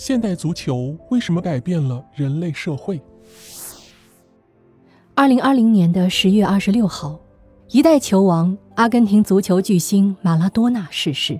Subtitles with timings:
[0.00, 2.98] 现代足球为什么改变了人类社会？
[5.14, 7.20] 二零二零年的十月二十六号，
[7.68, 11.38] 一代球王、阿根廷足球巨星马拉多纳逝世，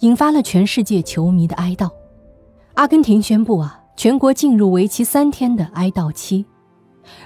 [0.00, 1.88] 引发了全世界球迷的哀悼。
[2.74, 6.44] 阿根廷宣布啊，全国进入为期三天的哀悼期。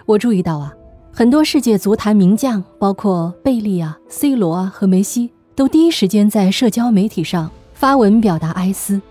[0.06, 0.72] 我注意到啊，
[1.12, 9.02] 很多世界足坛名将，包括贝利啊、C 罗啊和梅西，都第一时间在社交媒体上发文表达哀思。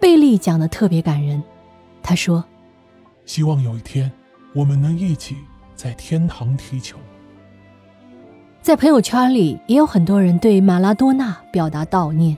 [0.00, 1.42] 贝利讲的特别感人，
[2.02, 2.42] 他说
[3.26, 4.10] ：“希望有一天，
[4.54, 5.36] 我们能一起
[5.76, 6.96] 在天堂踢球。”
[8.62, 12.34] 在朋友圈里也有很多人对马拉多纳表达悼念。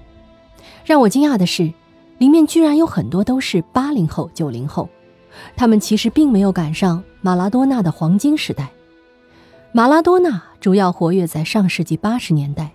[0.85, 1.73] 让我惊讶的是，
[2.19, 4.89] 里面居然有很多都是八零后、九零后，
[5.55, 8.69] 他们其实并没有赶上马拉多纳的黄金时代。
[9.71, 12.72] 马拉多纳主要活跃在上世纪八十年代。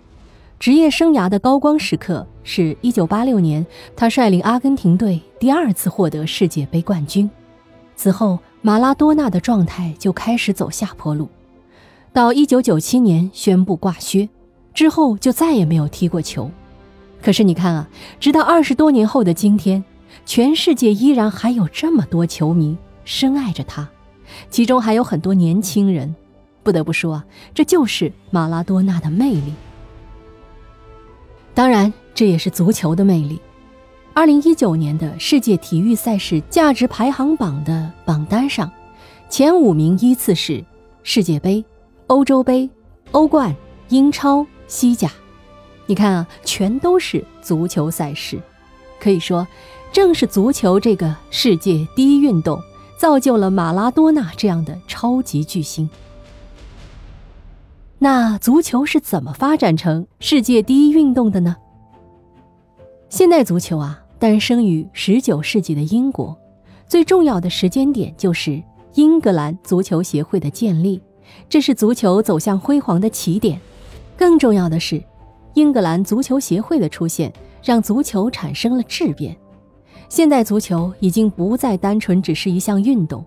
[0.58, 7.30] 职业生涯的高光时刻是一九八六年，他率领阿根廷队第二次获得世界杯冠军。
[7.94, 11.28] 此后，马拉多纳的状态就开始走下坡路，
[12.12, 14.28] 到一九九七年宣布挂靴，
[14.74, 16.50] 之后就再也没有踢过球。
[17.22, 19.84] 可是你看啊，直到二十多年后的今天，
[20.26, 23.88] 全世界依然还有这么多球迷深爱着他，
[24.50, 26.16] 其中还有很多年轻人。
[26.64, 27.24] 不得不说啊，
[27.54, 29.54] 这就是马拉多纳的魅力。
[31.58, 33.36] 当然，这也是足球的魅力。
[34.14, 38.70] 二零一九年的世界体育赛事价值排行榜的榜单上，
[39.28, 40.64] 前五名依次是
[41.02, 41.64] 世界杯、
[42.06, 42.70] 欧洲杯、
[43.10, 43.52] 欧冠、
[43.88, 45.10] 英超、西甲。
[45.86, 48.40] 你看啊，全都是足球赛事。
[49.00, 49.44] 可以说，
[49.90, 52.62] 正是足球这个世界第一运动，
[52.96, 55.90] 造就了马拉多纳这样的超级巨星。
[58.00, 61.56] 那足球是怎么发展成世界第一运动的呢？
[63.08, 66.36] 现代足球啊，诞生于十九世纪的英国，
[66.86, 68.62] 最重要的时间点就是
[68.94, 71.00] 英格兰足球协会的建立，
[71.48, 73.60] 这是足球走向辉煌的起点。
[74.16, 75.02] 更重要的是，
[75.54, 77.32] 英格兰足球协会的出现，
[77.64, 79.36] 让足球产生了质变。
[80.08, 83.24] 现代足球已经不再单纯只是一项运动，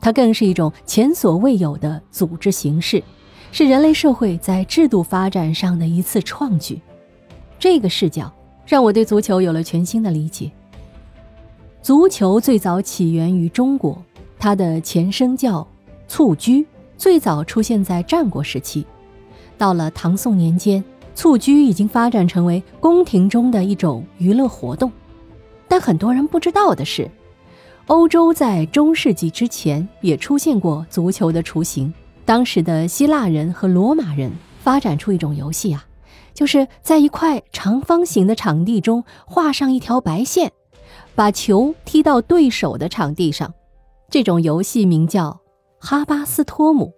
[0.00, 3.02] 它更是一种前所未有的组织形式。
[3.54, 6.80] 是人类社会在制度发展上的一次创举，
[7.58, 8.32] 这个视角
[8.66, 10.50] 让我对足球有了全新的理解。
[11.82, 14.02] 足球最早起源于中国，
[14.38, 15.66] 它的前身叫
[16.08, 18.86] 蹴鞠，最早出现在战国时期。
[19.58, 20.82] 到了唐宋年间，
[21.14, 24.90] 蹴鞠已经发展成为宫廷中的一种娱乐活动。
[25.68, 27.10] 但很多人不知道的是，
[27.88, 31.92] 欧洲在中世纪之前也出现过足球的雏形。
[32.24, 35.84] 当时的希腊人和罗马人发展出一种游戏啊，
[36.32, 40.52] 就是在一块长方形的场地中画上一条白线，
[41.14, 43.52] 把球踢到对手的场地上。
[44.08, 45.40] 这种游戏名叫
[45.78, 46.92] 哈巴斯托姆。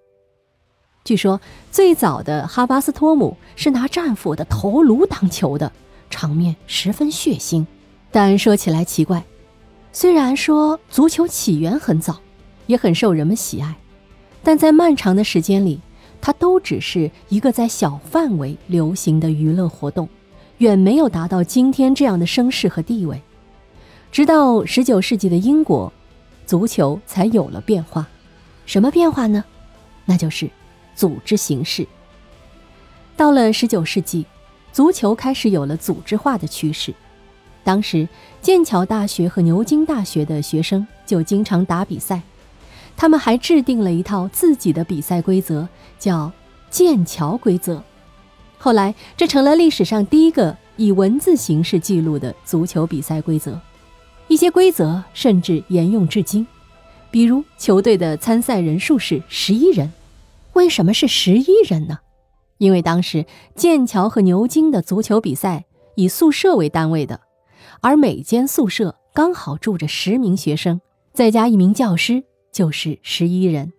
[1.05, 5.71] 据说最早的哈巴斯托姆是拿战斧的头颅当球的，
[6.11, 7.65] 场面十分血腥。
[8.11, 9.25] 但说起来奇怪，
[9.93, 12.21] 虽然说足球起源很早，
[12.67, 13.75] 也很受人们喜爱。
[14.45, 15.81] 但在漫长的时间里，
[16.21, 20.07] 它都只是一个在小范围流行的娱乐活动，
[20.59, 23.21] 远没有达到今天这样的声势和地位。
[24.13, 25.93] 直到十九世纪的英国，
[26.47, 28.07] 足球才有了变化。
[28.67, 29.43] 什么变化呢？
[30.05, 30.49] 那就是
[30.95, 31.87] 组织形式。
[33.17, 34.27] 到了十九世纪，
[34.73, 36.95] 足球开始有了组织化的趋势。
[37.65, 38.07] 当时，
[38.43, 42.21] 剑桥大学和牛津大学的学生就经常打比赛。
[42.97, 45.67] 他们还制定了一套自己的比赛规则，
[45.99, 46.31] 叫
[46.71, 47.83] “剑桥规则”。
[48.57, 53.61] 后来，这成了历史上第一个以文字形式记录的足球比赛规则。
[54.27, 56.47] 一些规则甚至沿用至今，
[57.11, 59.93] 比如球队的参赛人数是十一人。
[60.55, 61.99] 为什么是十一人呢？
[62.59, 65.65] 因为当时剑桥和牛津的足球比赛
[65.97, 67.21] 以宿舍为单位的，
[67.81, 70.81] 而每间宿舍刚好住着十名学生，
[71.13, 72.25] 再加一名教师。
[72.55, 73.71] 就是十一人。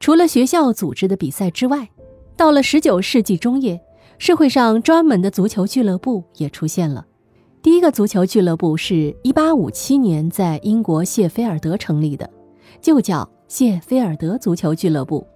[0.00, 1.90] 除了学校组织的比赛之外，
[2.34, 3.78] 到了十九世纪中叶，
[4.16, 7.06] 社会上专门的足球俱乐部也出现了。
[7.62, 12.28] 第一个足球俱乐部是一八五七年在英国谢菲尔德成立的，
[12.80, 15.26] 就叫谢菲尔德足球俱乐部。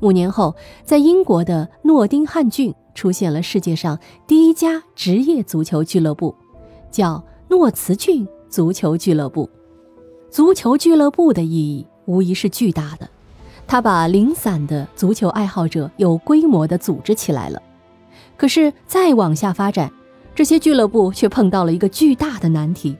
[0.00, 0.54] 五年后，
[0.84, 3.98] 在英国的诺丁汉郡出现了世界上
[4.28, 6.32] 第一家职业足球俱乐部，
[6.92, 9.50] 叫诺茨郡足球俱乐部。
[10.30, 13.08] 足球俱乐部的意义无疑是巨大的，
[13.66, 17.62] 它把零散的足球爱好者有规模地组织起来了。
[18.36, 19.90] 可是再往下发展，
[20.34, 22.96] 这些俱乐部却碰到了一个巨大的难题，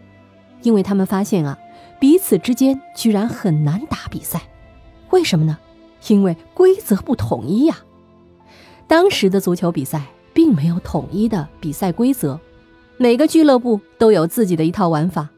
[0.62, 1.56] 因为他们发现啊，
[2.00, 4.42] 彼此之间居然很难打比赛，
[5.10, 5.58] 为什么呢？
[6.08, 7.76] 因为规则不统一呀。
[8.86, 10.02] 当时的足球比赛
[10.32, 12.40] 并没有统一的比赛规则，
[12.96, 15.28] 每个俱乐部都有自己的一套玩法。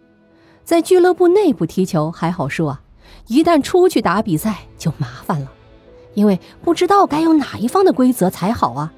[0.65, 2.83] 在俱乐部内部踢球还好说啊，
[3.27, 5.51] 一旦出去打比赛就麻烦了，
[6.15, 8.93] 因为不知道该用哪一方的规则才好啊。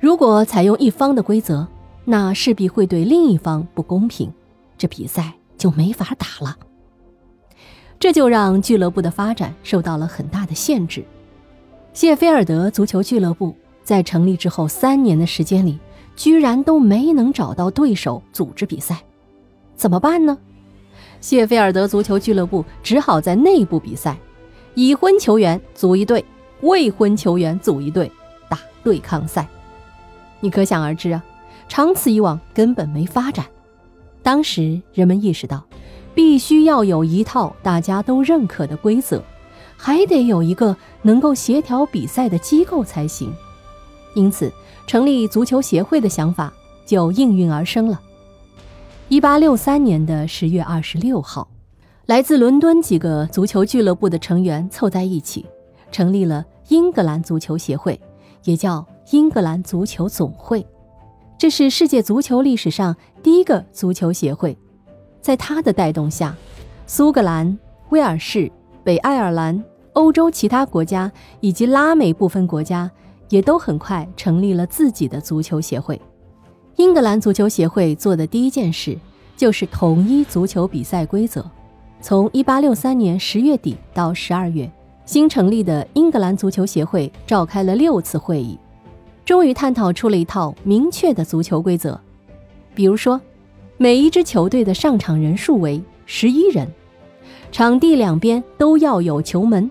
[0.00, 1.66] 如果采用一方的规则，
[2.04, 4.32] 那势必会对另一方不公平，
[4.76, 6.56] 这比赛就没法打了。
[8.00, 11.04] 这就让俱乐部的发展受到了很大的限制。
[11.92, 13.54] 谢菲尔德足球俱乐部
[13.84, 15.78] 在成立之后三年的时间里，
[16.16, 19.04] 居然都没能找到对手组织比赛，
[19.76, 20.36] 怎么办呢？
[21.22, 24.18] 谢菲尔德足球俱乐部只好在内部比赛，
[24.74, 26.22] 已婚球员组一队，
[26.60, 28.12] 未婚球员组一队，
[28.50, 29.48] 打对抗赛。
[30.40, 31.24] 你可想而知啊，
[31.66, 33.46] 长此以往根本没发展。
[34.22, 35.64] 当时人们意识到。
[36.14, 39.22] 必须要有一套大家都认可的规则，
[39.78, 43.32] 还得有一个能够协调比赛的机构才行。
[44.14, 44.52] 因此，
[44.86, 46.52] 成立足球协会的想法
[46.84, 47.98] 就应运而生了。
[49.12, 51.46] 一八六三年的十月二十六号，
[52.06, 55.44] 来自伦敦几个足球俱乐部的成员凑在一起，
[55.90, 58.00] 成立了英格兰足球协会，
[58.44, 60.66] 也叫英格兰足球总会。
[61.36, 64.56] 这是世界足球历史上第一个足球协会。
[65.20, 66.34] 在他的带动下，
[66.86, 67.58] 苏格兰、
[67.90, 68.50] 威尔士、
[68.82, 69.62] 北爱尔兰、
[69.92, 72.90] 欧洲其他国家以及拉美部分国家
[73.28, 76.00] 也都很快成立了自己的足球协会。
[76.82, 78.98] 英格兰足球协会做的第一件事
[79.36, 81.48] 就是统一足球比赛规则。
[82.00, 84.72] 从1863年10月底到12月，
[85.06, 88.58] 新成立的英格兰足球协会召开了六次会议，
[89.24, 91.98] 终于探讨出了一套明确的足球规则，
[92.74, 93.20] 比如说。
[93.78, 96.68] 每一支球队的上场人数为十一人，
[97.52, 99.70] 场地两边都要有球门，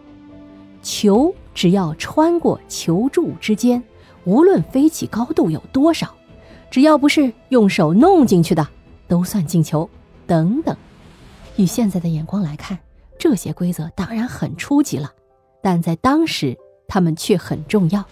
[0.81, 3.81] 球只要穿过球柱之间，
[4.23, 6.13] 无论飞起高度有多少，
[6.71, 8.67] 只要不是用手弄进去的，
[9.07, 9.87] 都算进球。
[10.25, 10.75] 等等，
[11.57, 12.79] 以现在的眼光来看，
[13.19, 15.11] 这些规则当然很初级了，
[15.61, 16.57] 但在当时
[16.87, 18.05] 他们却很重要。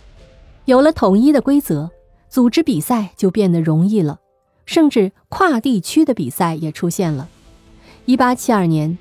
[0.66, 1.90] 有了统一的规则，
[2.30, 4.20] 组织比赛就变得容易了。
[4.66, 7.28] 甚至跨地区的比赛也出现了。
[8.06, 8.96] 一八七二年，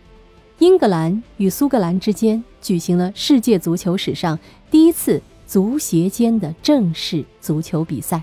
[0.60, 4.38] 英格兰与苏格兰之间举行了世界足球史上
[4.70, 8.22] 第一次足协间的正式足球比赛。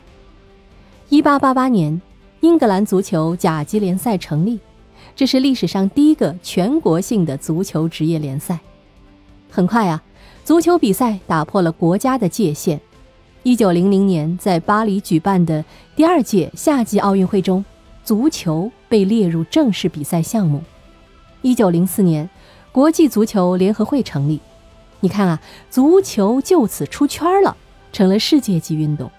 [1.10, 2.02] 一八八八年，
[2.40, 4.60] 英格兰足球甲级联赛成立，
[5.16, 8.60] 这是历史上第一个全国性的足球职业联赛。
[9.52, 10.02] 很快啊，
[10.44, 12.82] 足球比赛打破了国家的界限。
[13.44, 15.64] 一九零零年，在巴黎举办的
[15.96, 17.64] 第二届夏季奥运会中，
[18.04, 20.64] 足球被列入正式比赛项目。
[21.44, 22.28] 一九零四年，
[22.72, 24.40] 国际足球联合会成立。
[25.02, 27.56] 你看啊，足球就此出圈了，
[27.94, 29.12] 成了世界级运动。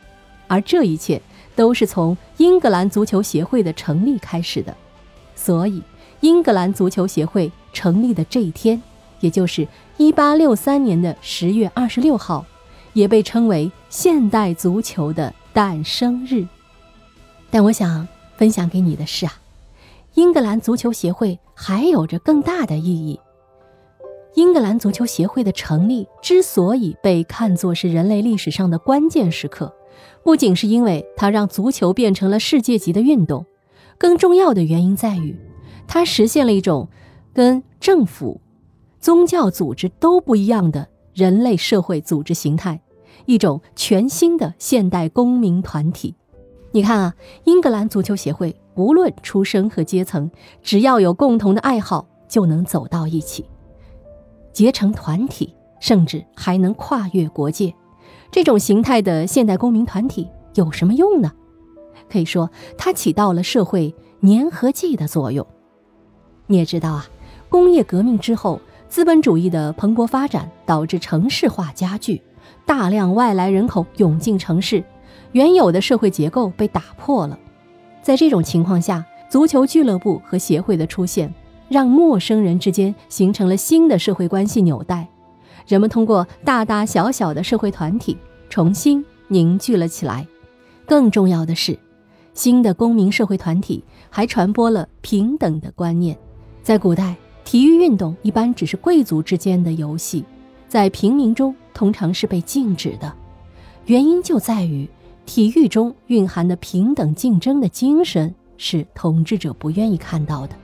[0.49, 1.21] 而这一切
[1.57, 4.73] 都是从英格兰足球协会的成立开始的。
[5.35, 5.83] 所以，
[6.21, 8.81] 英格兰足球协会成立的这一天，
[9.19, 9.67] 也就是
[9.97, 12.47] 一八六三年的十月二十六号。
[12.93, 16.47] 也被称为现代足球的诞生日，
[17.51, 18.09] 但我想
[18.39, 19.35] 分享给你的是啊，
[20.15, 23.21] 英格兰足球协会还有着更大的意义。
[24.35, 29.75] 英格兰足球协会的成立之所以被看作是人类历史上的关键时刻，
[30.23, 33.47] 不仅是因为它让足球变成了世界级的运动，
[33.99, 35.37] 更重要的原因在于，
[35.87, 36.89] 它实现了一种
[37.33, 38.41] 跟政府、
[39.01, 42.81] 宗教组织都不一样的人类社会组织形态。
[43.25, 46.15] 一种全新的现代公民团体，
[46.71, 50.31] 你看啊，英格兰足球协会不论出身和阶层，
[50.63, 53.45] 只要有共同的爱好，就能走到一起，
[54.53, 57.75] 结成团体，甚至还能跨越国界。
[58.37, 61.33] 这种形态的现代公民团体有什么用呢？
[62.07, 65.47] 可以说，它起到了社会粘合剂的作用。
[66.47, 67.07] 你也知道啊，
[67.49, 72.21] 工业革命之后，资本主义的蓬勃发展导致城市化加剧。
[72.67, 74.85] 大量外来人口涌进城市，
[75.33, 77.39] 原有的社会结构被打破了。
[78.03, 81.33] 在这种情况下，足球俱乐部和协会的出现，
[81.71, 85.09] 让陌生人之间形成了新的社会关系纽带。
[85.67, 88.17] 人们通过大大小小的社会团体
[88.49, 90.27] 重新凝聚了起来。
[90.87, 91.79] 更重要的是，
[92.35, 96.17] 新的公民社会团体还传播了平等的观念。
[96.63, 100.25] 在古代，体育运动一般只是贵族之间的游戏。
[100.69, 103.13] 在平民中，通常是被禁止的，
[103.87, 104.89] 原因就在于
[105.25, 110.57] 体育中蕴含的平等竞争的精神是统治者不愿意看到的，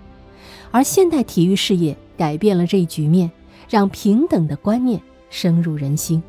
[0.71, 3.31] 而现代体育事业改变了这一局面，
[3.69, 6.23] 让平等的观念深入人心。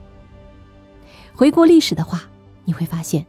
[1.35, 2.21] 回顾历史的话，
[2.63, 3.25] 你会发现，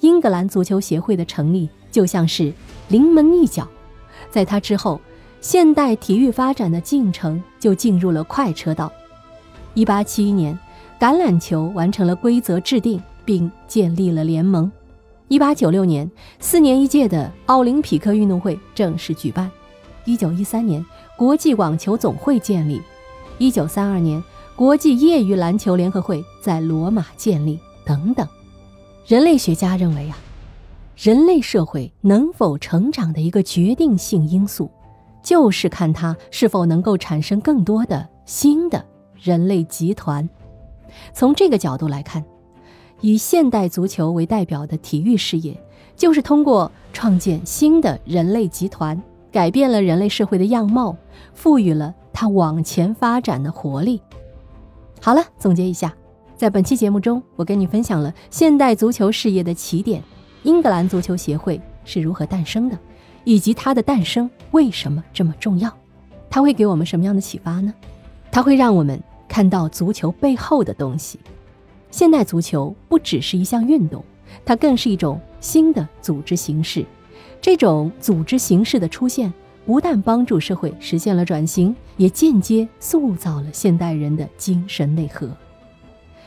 [0.00, 2.52] 英格兰足球协会的成立就像是
[2.88, 3.66] 临门一脚，
[4.30, 5.00] 在它之后，
[5.40, 8.92] 现代体育发展的进程就进入了快车道。
[9.72, 10.56] 一八七一年，
[11.00, 14.70] 橄榄球完成了规则制定，并建立了联盟。
[15.28, 19.50] 一八九六年，四年一届的奥林匹克运动会正式举办。
[20.04, 20.84] 一九一三年，
[21.16, 22.82] 国际网球总会建立。
[23.38, 24.22] 一九三二年，
[24.58, 27.60] 国际业余篮球联合会在罗马建立。
[27.86, 28.26] 等等，
[29.06, 30.18] 人类学家认为啊，
[30.96, 34.68] 人类社会能否成长的一个决定性因素，
[35.22, 38.84] 就是看它是否能够产生更多的新的。
[39.22, 40.28] 人类集团，
[41.12, 42.24] 从这个角度来看，
[43.00, 45.56] 以现代足球为代表的体育事业，
[45.94, 49.00] 就是通过创建新的人类集团，
[49.30, 50.96] 改变了人类社会的样貌，
[51.32, 54.02] 赋予了它往前发展的活力。
[55.00, 55.94] 好了，总结一下，
[56.36, 60.02] 在本期节目中，我跟你分享了现代足球事业的起点——
[60.44, 62.78] 英格兰足球协会是如何诞生的，
[63.24, 65.72] 以及它的诞生为什么这么重要，
[66.28, 67.72] 它会给我们什么样的启发呢？
[68.30, 69.00] 它会让我们。
[69.30, 71.20] 看到足球背后的东西，
[71.90, 74.02] 现代足球不只是一项运动，
[74.42, 76.82] 它更是一种新的组织形式。
[77.38, 79.30] 这种组织形式的出现，
[79.68, 85.28] 不但帮助社会实现了转型，也间接塑造了现代人的精神内核。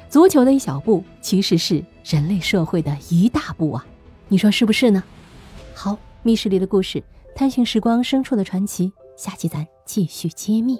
[0.07, 3.83] 足球的一小步，其实是人类社会的一大步啊！
[4.27, 5.03] 你说是不是呢？
[5.73, 7.03] 好，密室里的故事，
[7.35, 10.77] 探寻时光深处的传奇，下期咱继续揭秘。